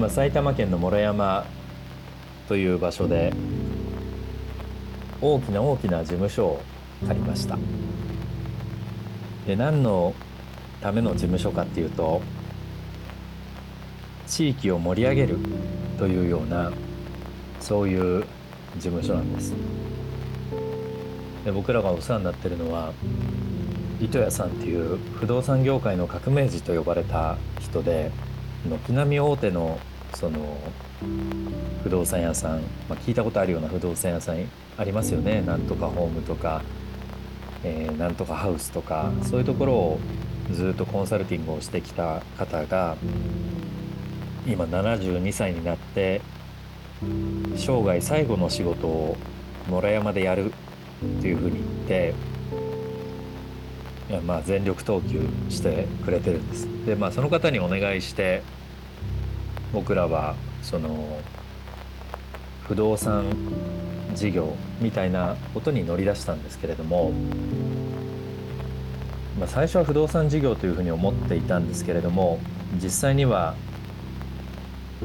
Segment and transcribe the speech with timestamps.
[0.00, 1.44] 今埼玉県の毛呂山
[2.48, 3.34] という場所で
[5.20, 6.62] 大きな大きな事務所を
[7.06, 7.58] 借りました。
[9.46, 10.14] で何の
[10.80, 12.22] ための事務所かっていうと
[14.26, 15.38] 地域を盛り上げる
[15.98, 16.72] というような
[17.60, 18.24] そういう
[18.76, 19.52] 事務所なんです。
[21.44, 22.94] で僕らがお世話になってるのは
[24.00, 28.10] 糸谷さんっていう不動産業界の革命児と呼ばれた人で
[28.66, 29.78] 軒並み大手の
[30.14, 30.58] その
[31.82, 34.44] 不動産屋さん、まあ、聞いたことあるような不動産屋さん
[34.76, 35.42] ありますよね。
[35.42, 36.62] なんとかホームとか、
[37.64, 40.00] えー、なんとかハウスとかそういうところを
[40.52, 42.96] ずっとコンサルティングをしてきた方が
[44.46, 46.20] 今72歳になって
[47.56, 49.16] 生涯最後の仕事を
[49.68, 50.52] 野良山でやるっ
[51.22, 52.14] ていうふうに言って
[54.10, 56.66] いやまあ全力投球してくれてるんです。
[56.84, 58.42] でまあその方にお願いして
[59.72, 61.20] 僕らはその
[62.66, 63.24] 不動産
[64.14, 67.12] 事業みたいなことに乗り出したんですけれども、
[69.38, 72.40] まあ、最初は不動産事業というふうに思っていたんですけれども
[72.82, 73.54] 実際には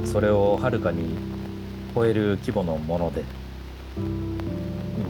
[0.03, 1.15] それをはるかに
[1.93, 3.23] 超える規模のもので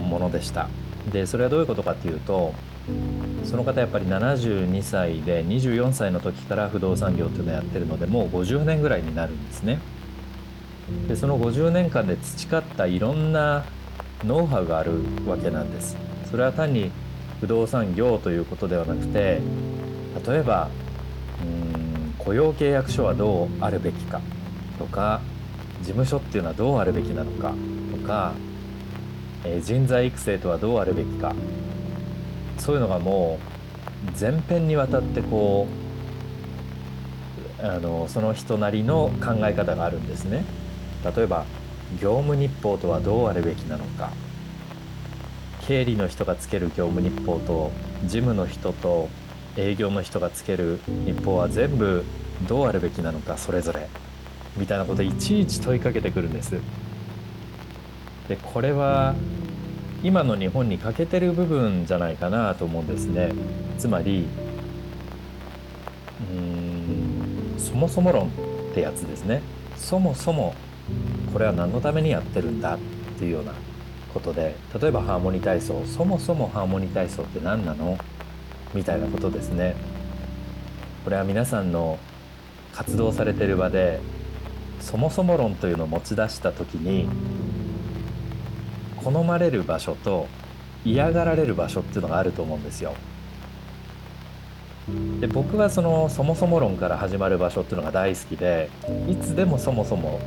[0.00, 0.68] ものでした。
[1.12, 2.54] でそれはどういうことかっていうと
[3.44, 9.78] その方やっぱり72歳で24歳の時から不動産業っていうのをやってるのでもう50年ぐらいになるんですね。
[11.08, 13.64] でその50年間で培ったいろんな
[14.24, 14.92] ノウハウがある
[15.26, 15.96] わけなんです。
[16.30, 16.90] それは単に
[17.40, 19.40] 不動産業ということではなくて
[20.26, 20.68] 例えば
[21.42, 24.20] うん雇用契約書はどうあるべきか
[24.78, 25.20] とか
[25.80, 27.52] 事務所っていうのはどうあるべきなのか
[27.92, 28.32] とか、
[29.44, 31.34] え、人材育成とはどうあるべきか
[32.58, 33.38] そういうのがも
[34.08, 35.66] う全編にわたってこ
[37.62, 40.44] うあのその人なりの考え方があるんですね。
[41.16, 41.44] 例えば
[42.00, 44.10] 業務日報とはどうあるべきなのか
[45.66, 47.70] 経理の人がつける業務日報と
[48.04, 49.08] 事務の人と
[49.56, 52.04] 営業の人がつける日報は全部
[52.48, 53.88] どうあるべきなのかそれぞれ
[54.56, 56.56] みたいなこといちいち問いかけてくるんです。
[58.28, 59.14] でこれは
[60.06, 63.32] 今の日本に欠けてる部分じゃないかなと思うんですね。
[63.76, 64.28] つまり
[66.32, 68.30] うんそもそも論っ
[68.72, 69.42] てやつですね。
[69.76, 70.54] そもそも
[71.32, 72.78] これは何のためにやってるんだっ
[73.18, 73.52] ていうような
[74.14, 77.98] ことで例えばハーモニー体操そもそもハーモニー体操って何なの？
[78.74, 79.74] みたいなことですね。
[81.02, 81.98] これは皆さんの
[82.72, 83.98] 活動されてる場で
[84.80, 87.08] そもそも論というのを持ち出した時に
[89.06, 90.26] 好まれる場所と
[90.84, 92.92] 嫌がられる場所っていうのがあると思うんですよ。
[95.20, 98.68] で僕はそのそもそも論から始まる場所っていうのが大好きで
[99.08, 100.20] いつでもそもそも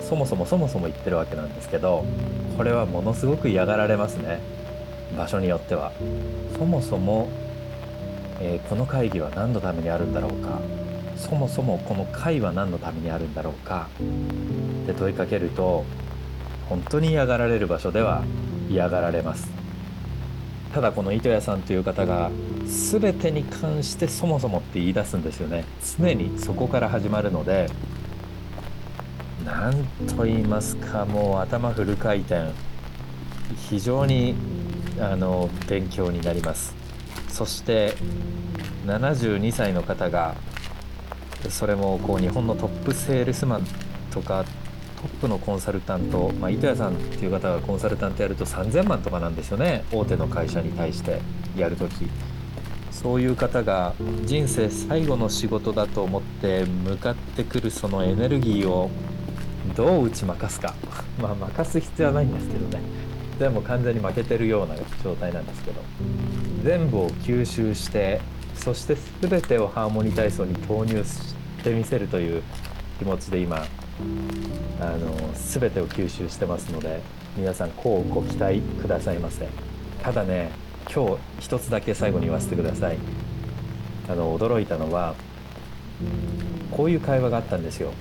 [0.00, 2.04] そもそもそもそも言ってるわけなんですけど
[2.56, 4.40] これはものすごく嫌がられますね
[5.16, 5.92] 場所によっては。
[6.58, 7.28] そもそも、
[8.40, 10.60] えー、この会議は何のためにあるんだろうか
[11.16, 13.88] そもそもこの会は何のためにあるんだろうか
[14.82, 15.84] って問いかけると
[16.68, 18.24] 本当に嫌がられる場所では
[18.68, 19.48] 嫌がられます。
[20.74, 22.30] ただこの糸谷さんという方が
[22.66, 25.64] 全てに関してそもそもって言い出すんですよね。
[25.98, 27.70] 常にそこから始まるので
[29.44, 29.84] 何
[30.16, 32.52] と言いますかもう頭フル回転。
[33.68, 34.34] 非常に
[35.00, 36.74] あの勉強になります。
[37.28, 37.94] そして
[38.86, 40.34] 72歳の方が
[41.48, 43.66] それもこう日本のトップセールスマン
[44.10, 44.44] とか
[44.98, 49.84] トップのコンサルタント、まあ、糸谷さんっていう方がコンサルタントやると3000万とかなんですよね。
[49.92, 51.20] 大手の会社に対して
[51.56, 52.08] やるとき。
[52.90, 53.94] そういう方が
[54.24, 58.90] 人生最後の仕事だと思って向かってくるそのエネルギーを
[59.76, 60.74] どう打ち負かすか。
[61.22, 62.82] まあ任す必要はないんですけどね。
[63.38, 65.80] でも完全に負けてるような状態なんですけど。
[66.64, 68.20] 全部を吸収して
[68.56, 72.42] そして全てをハーモニー体操に投入してみせるという
[72.98, 73.64] 気持ちで今
[74.80, 77.00] あの全てを吸収してますので
[77.36, 79.48] 皆さんこうご期待くださいませ。
[80.02, 80.50] ただね
[80.92, 82.98] 今日一つだけ最後に言わせてください。
[84.08, 85.14] あの驚いたのは
[86.70, 87.92] こういう会話があったんですよ。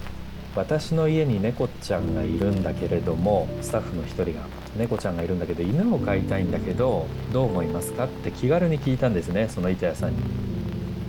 [0.55, 10.17] 私の家に猫ちゃんがいるんだけれどもスタッフの一人が猫ちゃんがいるんだけど犬を飼いたいんだけどどう思いますかって気軽に聞いたんですねその板谷さんに。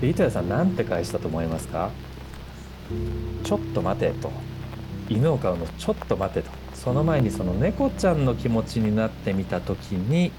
[0.02, 1.90] で板谷さん何て返したと思いますか
[3.44, 4.30] ちょっと待てと。
[5.08, 6.50] 犬を飼うのちょっと待てと。
[6.74, 10.30] その前にその猫ちゃんの気持ちになってみた時に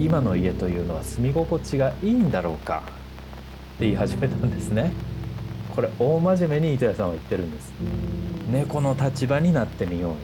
[0.00, 2.82] 今の家というのは住み心地がいいんだろうか
[3.76, 4.92] って言い始めたんですね。
[5.74, 7.72] これ大真面目に糸谷さんは言ってるんです。
[8.50, 10.14] 猫の立場になってみよう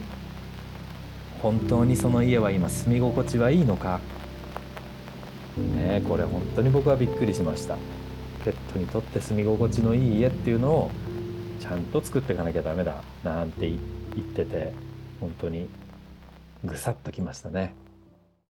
[1.41, 3.99] 本当にその家は今住み心地はいいのか。
[5.77, 7.77] ねこれ本当に僕はびっくりしました。
[8.43, 10.91] ペットにとって住み心地のいい家っていうのを
[11.67, 13.79] ちゃんと作っていかなきゃダメだなんて言っ
[14.35, 14.71] てて
[15.19, 15.67] 本当に
[16.63, 17.73] ぐさっときましたね。